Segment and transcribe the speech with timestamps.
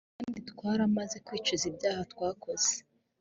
[0.19, 2.71] kandi twaramaze kwicuza ibyaha twakoze